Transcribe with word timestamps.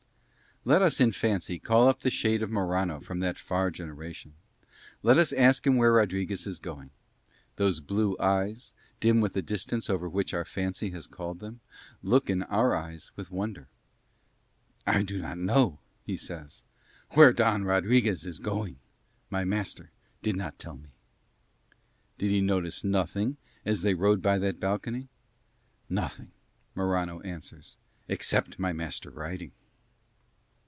Let 0.63 0.83
us 0.83 1.01
in 1.01 1.11
fancy 1.11 1.57
call 1.57 1.87
up 1.87 2.01
the 2.01 2.11
shade 2.11 2.43
of 2.43 2.51
Morano 2.51 2.99
from 2.99 3.19
that 3.19 3.39
far 3.39 3.71
generation. 3.71 4.35
Let 5.01 5.17
us 5.17 5.33
ask 5.33 5.65
him 5.65 5.75
where 5.77 5.93
Rodriguez 5.93 6.45
is 6.45 6.59
going. 6.59 6.91
Those 7.55 7.79
blue 7.79 8.15
eyes, 8.19 8.71
dim 8.99 9.21
with 9.21 9.33
the 9.33 9.41
distance 9.41 9.89
over 9.89 10.07
which 10.07 10.35
our 10.35 10.45
fancy 10.45 10.91
has 10.91 11.07
called 11.07 11.39
them, 11.39 11.61
look 12.03 12.29
in 12.29 12.43
our 12.43 12.75
eyes 12.75 13.09
with 13.15 13.31
wonder. 13.31 13.69
"I 14.85 15.01
do 15.01 15.19
not 15.19 15.39
know," 15.39 15.79
he 16.05 16.15
says, 16.15 16.61
"where 17.13 17.33
Don 17.33 17.63
Rodriguez 17.63 18.27
is 18.27 18.37
going. 18.37 18.77
My 19.31 19.43
master 19.43 19.89
did 20.21 20.35
not 20.35 20.59
tell 20.59 20.77
me." 20.77 20.89
Did 22.19 22.29
he 22.29 22.39
notice 22.39 22.83
nothing 22.83 23.37
as 23.65 23.81
they 23.81 23.95
rode 23.95 24.21
by 24.21 24.37
that 24.37 24.59
balcony? 24.59 25.07
"Nothing," 25.89 26.29
Morano 26.75 27.19
answers, 27.21 27.77
"except 28.07 28.59
my 28.59 28.71
master 28.71 29.09
riding." 29.09 29.53